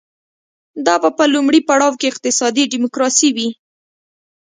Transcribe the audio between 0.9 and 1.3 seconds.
به په